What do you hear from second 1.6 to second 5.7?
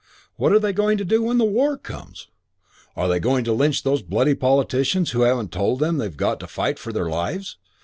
comes? Are they going to lynch these bloody politicians who haven't